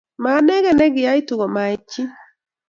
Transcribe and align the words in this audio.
Maanegei 0.23 0.75
nekiaitu 0.77 1.33
komait 1.39 1.81
chi 1.91 2.01